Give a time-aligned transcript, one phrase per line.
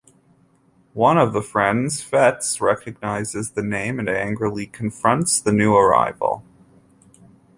[0.95, 6.41] One of the friends, Fettes, recognizes the name and angrily confronts the new arrival.